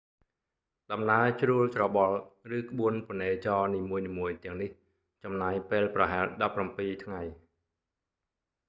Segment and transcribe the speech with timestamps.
[0.91, 2.15] ដំណើរជ្រួលច្របល់
[2.57, 3.79] ឬ ក្បួនពនេចរនី
[4.17, 4.69] មួយៗទាំងនេះ
[5.23, 6.25] ចំណាយពេលប្រហែល
[6.65, 7.21] 17 ថ្ងៃ